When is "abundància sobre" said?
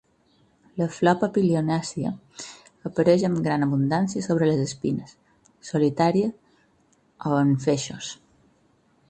3.67-4.49